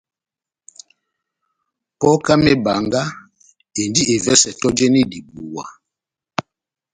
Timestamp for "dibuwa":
5.11-5.65